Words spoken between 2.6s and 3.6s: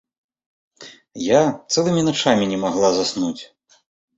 магла заснуць.